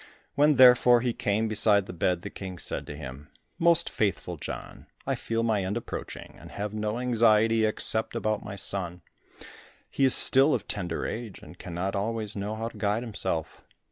[0.33, 4.87] When therefore he came beside the bed, the King said to him, "Most faithful John,
[5.05, 9.03] I feel my end approaching, and have no anxiety except about my son.
[9.91, 13.61] He is still of tender age, and cannot always know how to guide himself.